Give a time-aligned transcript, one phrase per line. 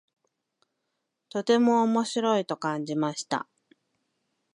[1.29, 3.47] とても面白いと感じました。